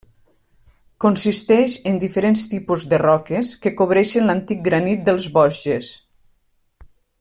[1.03, 5.95] Consisteix en diferents tipus de roques que cobreixen l'antic granit dels Vosges.